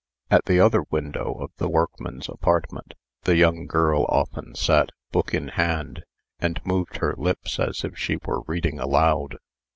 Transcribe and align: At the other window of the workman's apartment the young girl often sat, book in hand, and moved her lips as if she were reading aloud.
At 0.31 0.45
the 0.45 0.59
other 0.59 0.81
window 0.89 1.35
of 1.39 1.51
the 1.57 1.69
workman's 1.69 2.27
apartment 2.27 2.95
the 3.25 3.35
young 3.35 3.67
girl 3.67 4.07
often 4.09 4.55
sat, 4.55 4.89
book 5.11 5.31
in 5.31 5.49
hand, 5.49 6.03
and 6.39 6.59
moved 6.65 6.97
her 6.97 7.13
lips 7.19 7.59
as 7.59 7.83
if 7.83 7.95
she 7.99 8.17
were 8.25 8.41
reading 8.47 8.79
aloud. 8.79 9.37